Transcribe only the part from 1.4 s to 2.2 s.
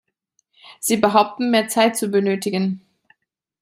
mehr Zeit zu